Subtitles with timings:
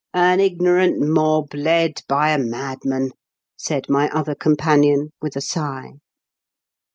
[0.15, 3.11] "An ignorant mob, led by a madman 1"
[3.67, 5.91] said my other companion, with a sigh.